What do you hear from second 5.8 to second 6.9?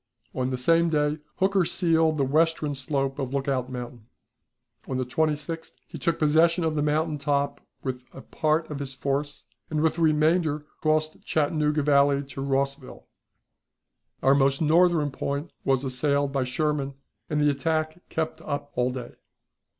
he took possession of the